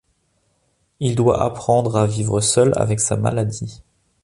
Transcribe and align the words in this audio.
Il 0.99 1.13
doit 1.15 1.43
apprendre 1.43 1.95
à 1.95 2.07
vivre 2.07 2.39
seul 2.41 2.73
avec 2.75 2.99
sa 2.99 3.17
maladie. 3.17 3.83